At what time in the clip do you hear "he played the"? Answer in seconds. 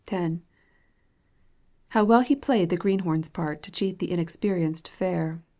2.21-2.75